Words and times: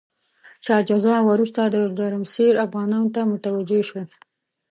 شاه 0.65 0.81
شجاع 0.87 1.19
وروسته 1.25 1.61
د 1.65 1.75
ګرمسیر 1.99 2.53
افغانانو 2.65 3.07
ته 3.15 3.21
متوجه 3.31 3.81
شو. 3.89 4.01